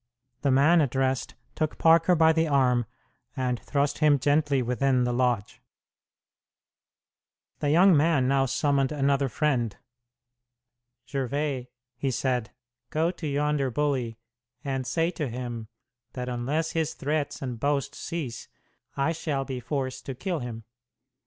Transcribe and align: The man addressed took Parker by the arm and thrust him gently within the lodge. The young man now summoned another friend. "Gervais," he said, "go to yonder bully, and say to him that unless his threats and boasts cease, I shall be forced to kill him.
The 0.41 0.49
man 0.49 0.81
addressed 0.81 1.35
took 1.53 1.77
Parker 1.77 2.15
by 2.15 2.33
the 2.33 2.47
arm 2.47 2.87
and 3.37 3.59
thrust 3.59 3.99
him 3.99 4.17
gently 4.17 4.63
within 4.63 5.03
the 5.03 5.13
lodge. 5.13 5.61
The 7.59 7.69
young 7.69 7.95
man 7.95 8.27
now 8.27 8.47
summoned 8.47 8.91
another 8.91 9.29
friend. 9.29 9.77
"Gervais," 11.07 11.69
he 11.97 12.09
said, 12.09 12.49
"go 12.89 13.11
to 13.11 13.27
yonder 13.27 13.69
bully, 13.69 14.17
and 14.63 14.87
say 14.87 15.11
to 15.11 15.29
him 15.29 15.67
that 16.13 16.27
unless 16.27 16.71
his 16.71 16.95
threats 16.95 17.39
and 17.43 17.59
boasts 17.59 17.99
cease, 17.99 18.47
I 18.97 19.11
shall 19.11 19.45
be 19.45 19.59
forced 19.59 20.07
to 20.07 20.15
kill 20.15 20.39
him. 20.39 20.63